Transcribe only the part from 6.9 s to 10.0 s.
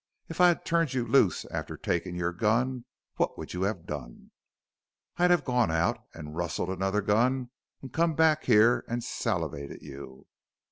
gun an' come back here an' salivated